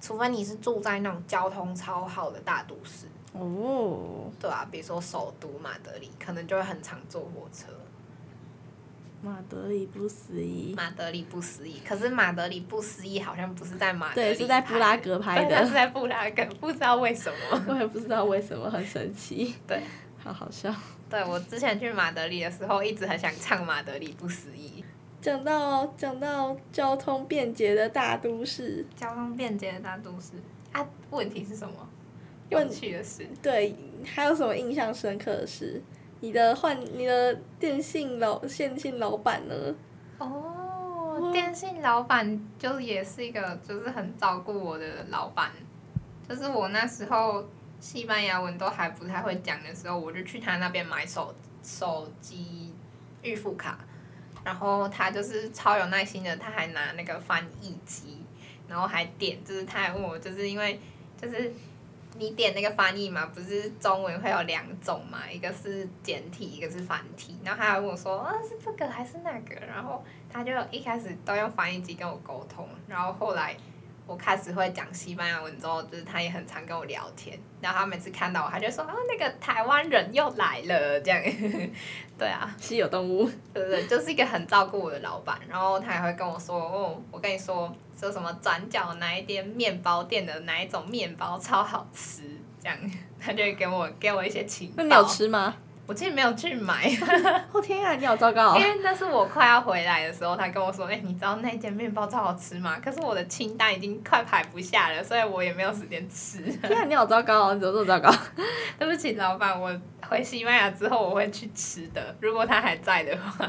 [0.00, 7.66] 除非你是住在那种交通超好的大都市哦，对啊，比如说首都马德里，可能就会很常坐火车。
[9.20, 11.80] 马德里不思议，马德里不思议。
[11.86, 19.54] 可是马德里不思议好像不是在马德里，对，是在布拉格拍的，是在布拉格，不知道为什么， 我也不知道为什么，很神奇。
[19.66, 19.82] 对，
[20.18, 20.72] 好好笑。
[21.10, 24.84] 对，我之前去马德里的时候，一直很想唱马德里不思议。
[25.20, 30.34] 讲到讲到交通便捷的大都市，交通便捷的大都市
[30.70, 31.74] 啊，问题是什么？
[32.50, 33.26] 有趣的事。
[33.42, 33.74] 对，
[34.06, 35.82] 还有什么印象深刻的事？
[36.20, 39.74] 你的换你的电信老电信老板呢？
[40.18, 45.50] 哦，电信老板就也是一个就是很照顾我的老板，
[46.28, 47.44] 就是我那时候
[47.80, 52.74] 西班牙文都还不太会讲的时候，我就去他那边买手手机
[53.22, 53.78] 预付卡。
[54.44, 58.24] 然后他就是超有耐心的，他还拿那个翻译机，
[58.66, 60.80] 然后还点，就是他还问我，就是因为
[61.20, 61.52] 就是
[62.18, 69.54] 你点那个翻译嘛，不是中文会有两种嘛，一个是简体，一个是繁体，然后他还问我说，啊是这个还是那个？
[69.66, 73.56] 然后他就一开始都用翻译机跟我沟通，然后后来。
[74.08, 81.22] 我开始会讲西班牙文之后，就是他也很常跟我聊天，然后他每次看到我，他就说：“哦，那个台湾人又来了。”这样，
[82.18, 83.86] 对啊，稀有动物，对不对？
[83.86, 92.22] 就是一个很照顾我的老板，然后他也会跟我说：“哦，我跟你说，说什么转角哪一间面包店的哪一种面包超好吃。”
[92.58, 92.78] 这样，
[93.20, 94.74] 他就会给我给我一些情报。
[94.78, 95.54] 那你有吃吗？
[95.88, 96.86] 我竟然没有去买，
[97.50, 98.58] 哦天啊，你好糟糕！
[98.58, 106.42] 因为那是我快要回来的时候，他跟我说：“哎、欸，你知道那间面包超好吃吗？”可是我的清单已经快排不下了，所以我也没有时间吃。
[106.42, 107.54] 天啊，你好糟糕哦！
[107.54, 108.14] 你怎么这么糟糕？
[108.78, 109.74] 对不起，老板，我
[110.06, 113.48] 回西班牙之后我会去吃的，如果他还在的话。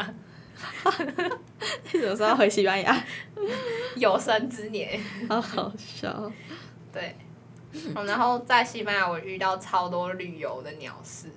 [1.92, 2.98] 你什么时候要回西班牙？
[3.98, 4.98] 有生之年。
[5.28, 6.32] 好好笑。
[6.94, 7.14] 对，
[8.06, 11.28] 然后在西班牙我遇到超多旅游的鸟事，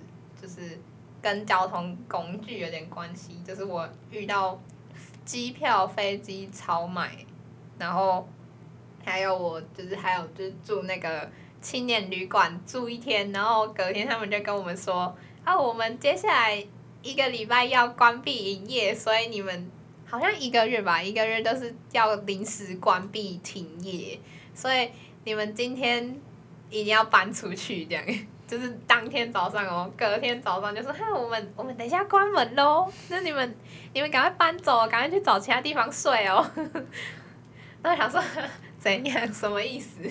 [0.40, 0.78] 就是。
[1.22, 4.60] 跟交通工具有点关系，就是我遇到
[5.24, 7.24] 机票、飞机超买，
[7.78, 8.28] 然后
[9.04, 16.66] 还有我就是还有就是住那个青年旅馆住一天，然后隔天他们就跟我们说啊，我们接下来
[17.02, 19.70] 一个礼拜要关闭营业，所以你们
[20.04, 24.18] 好像一个月吧，一个月都是要临时关闭停业，
[24.52, 24.90] 所以
[25.24, 26.20] 你们今天
[26.68, 28.04] 一定要搬出去这样。
[28.53, 33.55] 就是当天早上哦，隔天早上就说：“哈，我们我们等一下关门喽，那你们
[33.94, 36.44] 你们赶快搬走，赶快去找其他地方睡哦。
[37.82, 38.22] ”那我想说
[38.78, 39.16] 怎样？
[39.32, 40.03] 什么意思？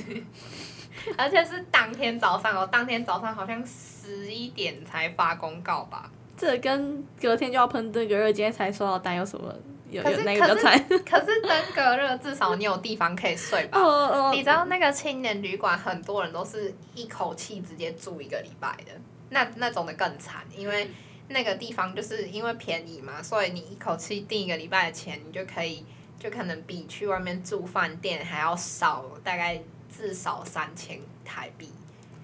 [1.16, 6.10] 而且是当天早上哦，当天早上好像十一点才发公告吧？
[6.36, 9.54] 这跟隔天就要喷登革热，今天才收到单有什么？
[9.92, 14.32] 有有那个可是 可是登革热至少你有地方可以睡吧？
[14.32, 18.94] 你知道那个青年旅馆很多人都是一口气直接住一个礼拜的，
[19.30, 20.90] 那那种的更惨，因为
[21.28, 25.86] 那个地方就是因为便宜嘛，所以你一口气订一个礼拜的钱，你就可以
[26.18, 29.62] 就可能比去外面住饭店还要少，大概
[29.94, 31.70] 至少三千台币。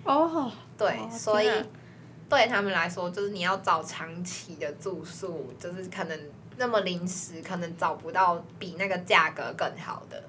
[0.05, 1.49] 哦，对，所以
[2.29, 6.17] 对他们来说，就是你要找长期的住宿，就是可能。
[6.57, 10.23] 那么临时可能找不到比那个价格更好的，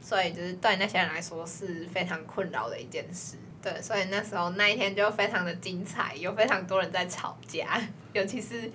[0.00, 3.36] 所以就是对那些人来说是非常困扰的一件事。
[3.60, 7.80] 对，所以那时候那一天就非常的精彩，有非常多人在吵架，
[8.12, 8.70] 尤其是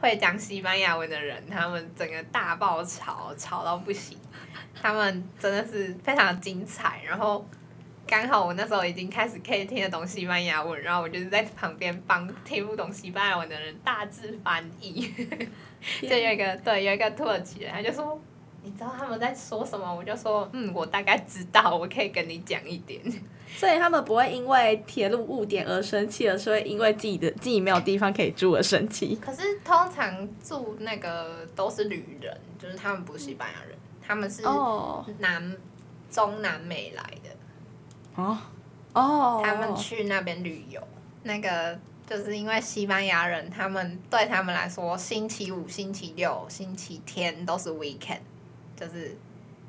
[0.00, 4.16] 会讲西班牙文的人，他们整个大爆吵，吵到不行。
[4.74, 7.46] 他们真的是非常的精彩，然后
[8.10, 15.08] 刚好我那时候已经开始可以听得懂西班牙文，然后我就是在旁边帮听不懂西班牙文的人大致翻译。
[16.02, 18.20] 就有一个对，有一个土耳其人，他就说，
[18.64, 19.94] 你知道他们在说什么？
[19.94, 23.00] 我就说，嗯，我大概知道，我可以跟你讲一点。
[23.46, 29.16] 所以他们不会因为铁路误点而生气，而是会因为自己的自己没有地方可以住而生气。
[29.24, 34.42] 可是通常住那个都是旅人，就是他们不是西班牙人，他们是
[35.20, 35.60] 南、oh.
[36.10, 37.30] 中南美来的。
[38.16, 38.38] 哦
[38.92, 40.80] 哦，他们去那边旅游，
[41.22, 41.78] 那个。
[42.10, 48.18] 就是因为西班牙人，他们对他们来说，星期五、星期六、星期天都是 weekend，
[48.74, 49.16] 就是，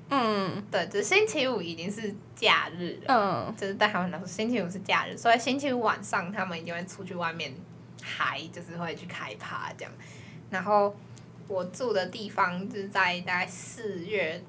[0.10, 3.14] 嗯，对，就星期五已经是假日了，
[3.48, 7.54] 嗯，就是对他们来说，星期五是假日，所以星期五晚上他们一定会出去外面
[8.02, 9.94] 嗨，就是会去开趴这样。
[10.50, 10.96] 然后
[11.48, 14.44] 我住的地方就是在大概四月，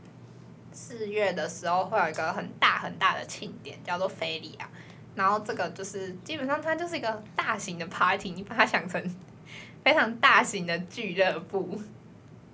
[0.73, 4.69] 四月的时候会有一个很大很大的庆典，叫做菲利亚。
[5.15, 9.17] 然后这个就是基本上它就是一个大型的 party，你把它想成
[9.85, 11.79] 非常大型的俱乐部，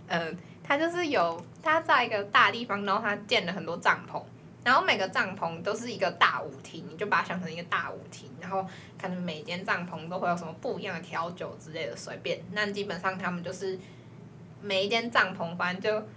[0.08, 4.20] 嗯、它就是有它在一个大地方，然后它建了很多帐篷，
[4.64, 8.66] 然后每个帐篷都是一个大舞厅，你就把它想成一个大舞厅，然后
[9.00, 12.40] 可能每间帐篷都会有什么不一样的调酒之类的，随便。
[12.50, 13.78] 那基本上他们就是
[14.60, 16.08] 每一间帐篷，反正就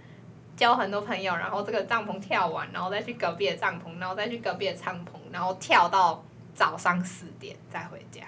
[0.56, 6.22] 交很多朋友，然后这个帐篷跳完，然后再去隔壁的帐篷，然后再去隔壁的帐篷，然后跳到。
[6.54, 8.20] 早上四点再回家，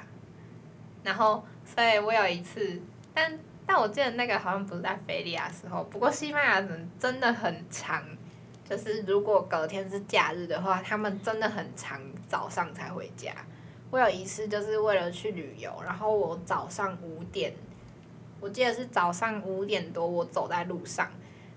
[1.03, 2.81] 然后，所以我有一次，
[3.12, 8.03] 但但我记得那个好像不是在菲利亚时候，不过西班牙人真的很长，
[8.66, 13.31] 就是如果隔天是假日的话，他们真的很长，早上才回家。
[13.91, 17.53] 我有一次就是为了去旅游，然后我早上五点，
[18.41, 21.11] 我记得是早上五点多，我走在路上，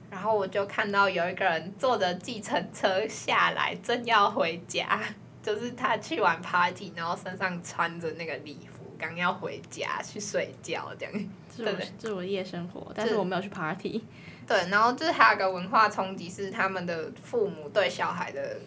[0.10, 5.00] 然后我就看到有一个人坐着计程车下来，正要回家。
[5.44, 11.14] 就是他去完 party，然后身上穿着那个礼服，刚要回家去睡觉这样。
[11.56, 14.04] 对对，这是我的夜生活，但是我没有去 party。
[14.46, 18.60] 对，然后就是还有个文化冲击是他们的父母对小孩的，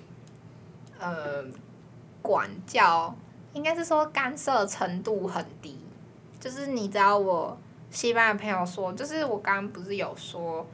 [0.99, 1.45] 呃，
[2.23, 3.15] 管教
[3.53, 5.79] 应该是说干涉程度很低。
[6.39, 7.59] 就是你知道我
[7.91, 10.67] 西班牙朋友说，就是我刚刚不是有说，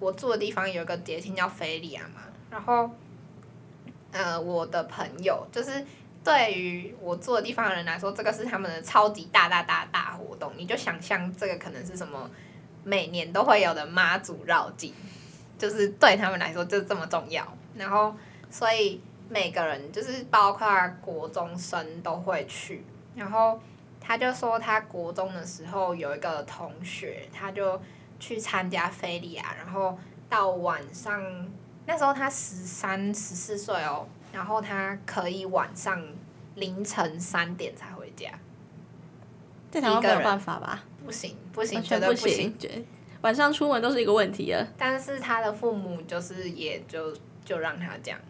[0.00, 2.90] 我住的地方有一个节庆叫菲利亚嘛，然后。
[4.12, 5.86] 呃，我的朋友就是
[6.24, 10.52] 对于我住的地方的人来说，这个是他们的超级大大大大活动。
[10.56, 12.28] 你就想象这个可能是什么，
[12.82, 14.92] 每年都会有的妈祖绕境，
[15.56, 17.46] 就是对他们来说就这么重要。
[17.76, 18.12] 然后，
[18.50, 20.66] 所以每个人就是包括
[21.00, 22.84] 国中生都会去。
[23.14, 23.60] 然后
[24.00, 27.80] 他就说，他国中的时候有一个同学，他就
[28.20, 29.98] 去参加菲利亚，然后
[30.28, 31.50] 到晚上。
[31.86, 36.00] 那时候他十三、十四岁哦，然后他可以晚上
[36.54, 38.30] 凌晨三点才回家。
[39.72, 40.84] 这条没有办法吧？
[41.04, 42.54] 不行，不行，绝对不行。
[43.22, 44.64] 晚上出门都是一个问题了。
[44.78, 48.20] 但是他的父母就是也就就让他这样。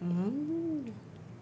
[0.00, 0.84] 嗯，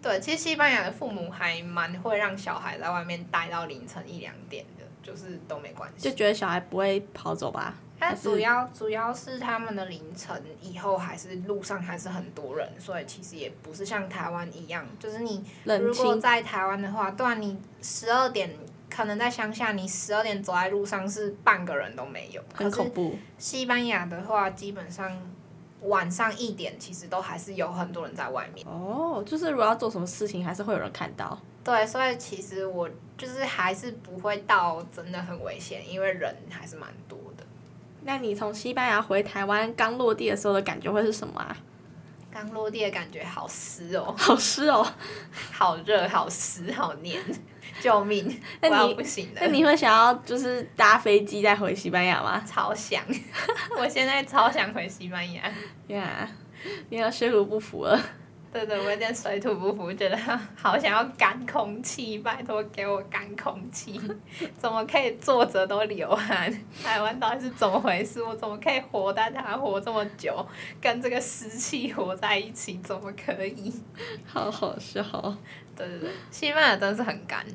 [0.01, 6.09] 对，其实西班牙的父母还蛮会让小孩在外面待到凌晨一两点的，就是都没关系。
[6.09, 7.75] 就觉得小孩不会跑走吧？
[7.99, 18.49] 但主要主要是他们的凌晨以后还是路上还是很多人，所以其实也不是像台湾一样，就是你如果在台湾的话，对啊，你十二点
[18.89, 23.15] 可能在乡下，你十二点走在路上是半个人都没有，很恐怖。
[23.37, 25.15] 西班牙的话，基本上。
[25.81, 28.65] 晚上一点，其实都还是有很多人在外面。
[28.65, 31.39] 哦，就是如果要做什么事情，还是会有人看到。
[31.65, 37.43] 对，所以其实我就是还是不会到真的很危险，因为人还是蛮多的。
[38.03, 41.57] 那你从西班牙回台湾刚落地的时候的感觉会是什么啊？
[42.31, 44.85] 刚落地的感觉好湿哦， 好湿哦，
[45.51, 47.19] 好热，好湿，好黏。
[47.81, 48.41] 救命！
[48.61, 49.41] 那你不行的。
[49.41, 52.41] 那你会想要就是搭飞机再回西班牙吗？
[52.47, 53.03] 超想，
[53.77, 55.51] 我现在超想回西班牙。
[55.87, 56.29] 呀，
[56.89, 57.99] 你要水土不服了。
[58.55, 60.17] 对对，我有点水土不服，觉得
[60.55, 63.99] 好想要干空气，拜托给我干空气。
[64.57, 66.49] 怎么可以坐着都流汗？
[66.81, 68.23] 台湾到底是怎么回事？
[68.23, 70.47] 我怎么可以活在它活这么久，
[70.79, 72.79] 跟这个湿气活在一起？
[72.81, 73.73] 怎么可以？
[74.25, 75.03] 好好笑。
[75.75, 77.45] 对对对，西班牙真的是很干。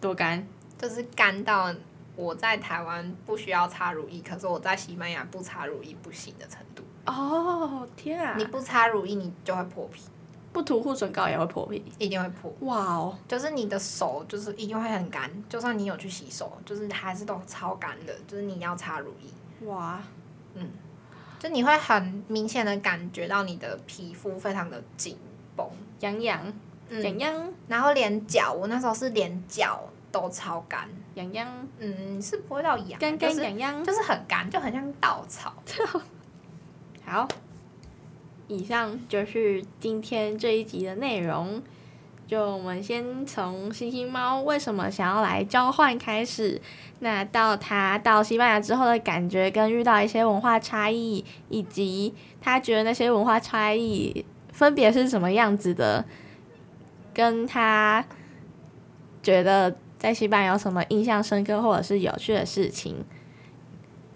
[0.00, 0.44] 多干？
[0.76, 1.72] 就是干到
[2.16, 6.82] 我在台湾不需要擦乳液，可是我在西班牙不擦乳液不行的程度。
[7.06, 8.34] 哦天啊！
[8.36, 10.02] 你不擦乳液，你就会破皮。
[10.52, 12.52] 不涂护唇膏也会破皮，一定会破。
[12.60, 13.18] 哇哦！
[13.28, 18.14] 就是你的手就是一定会很干，就算你有去洗手，就是还是都超干的。
[18.26, 19.66] 就是你要擦乳液。
[19.66, 20.00] 哇，
[20.54, 20.70] 嗯，
[21.38, 25.18] 就你会很明显的感觉到你的皮肤非常的紧
[25.54, 25.68] 绷、
[26.00, 26.52] 痒痒、
[26.90, 31.68] 痒痒，然后连脚，我那时候是连脚都超干，痒痒。
[31.78, 35.52] 嗯，是不会到痒，干干痒痒，就是很干，就很像稻草。
[37.04, 37.28] 好。
[38.48, 41.62] 以上就是今天这一集的内容。
[42.26, 46.60] 就我们先从星星猫为什么想要来交换开始，
[46.98, 56.04] 那到他到西班牙之后的感觉，跟遇到一些文化差异，以及他觉得那些文化差异分别是什么样子的，
[57.14, 58.04] 跟他
[59.22, 63.06] 觉得在西班牙有什么印象深刻或者是有趣的事情。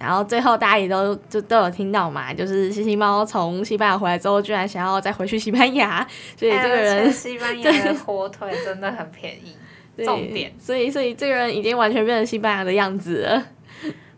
[0.03, 9.57] 然后最后大家也都就都有听到嘛，就是星星猫从西班牙回来之后，居然想要再回去西班牙， 所以这个人西班牙的 火腿真的很便宜，
[10.05, 10.53] 重点。
[10.59, 13.42] 所以所以这个人已经完全变成西班牙的样子了。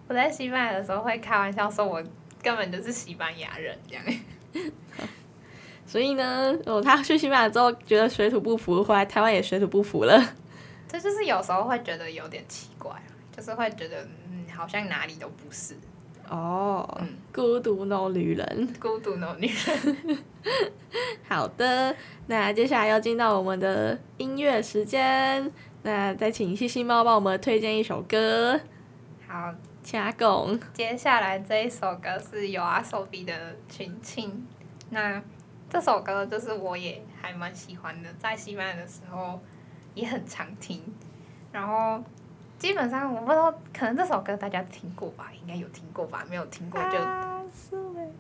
[0.09, 2.03] 我在西班牙的时候会开玩笑说，我
[2.43, 4.05] 根本就是西班牙人这样。
[5.87, 10.21] 所以呢，哦，他去西班牙之后觉得水土不服，回来台湾也水土不服了。
[10.89, 12.91] 这就是有时候会觉得有点奇怪，
[13.37, 14.45] 就是会觉得嗯。
[14.57, 15.75] 好像哪里都不是
[16.29, 20.23] 哦，嗯，孤独 no 女人，孤独 no 女人。
[21.29, 21.97] 好的，
[22.29, 25.51] 那接下来要进到我们的音乐时间，
[25.83, 28.61] 那再请星星猫帮我们推荐一首歌。
[29.27, 30.57] 好，掐拱。
[30.73, 33.35] 接下来这一首歌是 YOASOBI 的
[33.69, 34.31] 《群青》，
[34.91, 35.21] 那
[35.69, 39.41] 这首歌就是我也还蛮喜欢的，在西班牙的时候
[39.95, 40.81] 也很常听，
[41.51, 42.01] 然后。
[42.59, 46.99] 基本上我不知道，可能这首歌大家听过吧，应该有听过吧，没有听过就，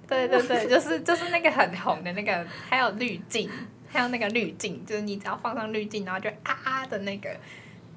[0.07, 3.49] 对对对， 就是就是那个很红的那个，还有滤镜，
[3.89, 7.35] 还有那个滤镜，就是你只要放上滤镜，然后就啊啊的那个，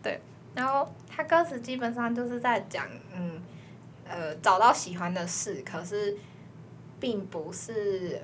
[0.02, 0.22] 对，
[0.56, 3.42] 然后他歌词基本上就是在讲，嗯，
[4.08, 6.16] 呃，找到喜欢的事，可是
[7.00, 8.22] 并不是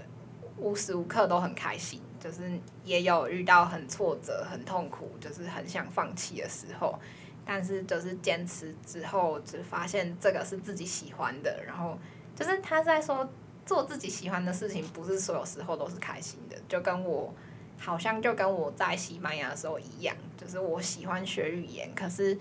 [0.58, 2.50] 无时无刻都很开心，就是
[2.86, 6.98] 也有遇到很挫折、很痛苦，就是很想放弃的时候。
[7.46, 11.98] 但是就是坚持之后，只发现这个是自己喜欢的，然后
[12.36, 13.30] 就是他在说
[13.66, 16.56] 做自己喜欢的事情，不是所有时候都是开心的。
[16.70, 17.34] 就跟我
[17.78, 22.38] 好像就跟我在西班牙的时候一样，就是我喜欢学语言，可是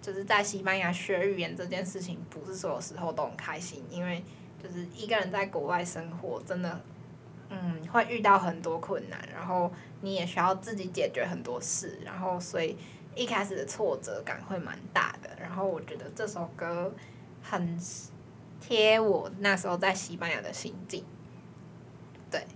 [0.00, 4.24] 就是在西班牙学语言这件事情，不是所有时候都很开心，因为
[4.62, 6.80] 就是一个人在国外生活，真的
[7.50, 9.70] 嗯会遇到很多困难，然后
[10.00, 12.74] 你也需要自己解决很多事，然后所以。
[13.18, 16.94] 一开始的挫折感会蛮大的，然后我觉得这首歌
[17.42, 17.76] 很
[18.60, 21.04] 贴我那时候在西班牙的心境。
[22.30, 22.46] 对，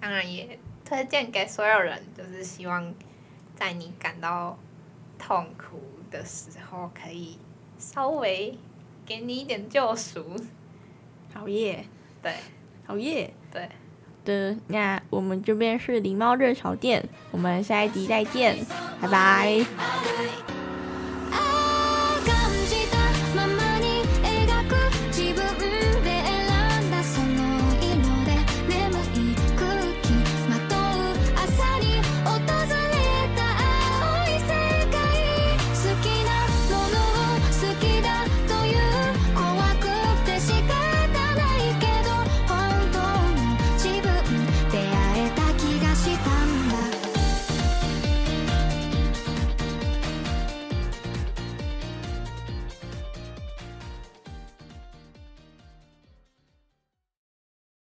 [0.00, 2.94] 当然也推荐给所有人，就是希望
[3.54, 4.58] 在你感到
[5.18, 5.78] 痛苦
[6.10, 7.38] 的时候，可以
[7.78, 8.58] 稍微
[9.04, 10.34] 给你一点救赎。
[11.34, 11.84] 好耶！
[12.22, 12.34] 对，
[12.86, 13.34] 好耶！
[13.52, 13.68] 对。
[14.68, 18.56] 那我们这边是狸猫热炒店，我们下一集再见，
[19.00, 20.59] 拜拜。